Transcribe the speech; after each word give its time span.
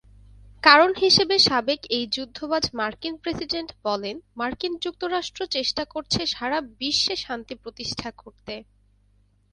কারণ 0.63 0.89
হিসেবে 1.01 1.35
সাবেক 1.47 1.81
এই 1.97 2.05
যুদ্ধবাজ 2.15 2.63
মার্কিন 2.79 3.15
প্রেসিডেন্ট 3.23 3.69
বলেন 3.85 4.15
মার্কিন 4.35 4.73
যুক্তরাষ্ট্র 4.83 5.41
চেষ্টা 5.55 5.83
করছে 5.93 6.21
সারা 6.33 6.57
বিশ্বে 6.79 7.15
শান্তি 7.17 7.55
প্রতিষ্ঠা 7.63 8.09
করতে। 8.21 8.53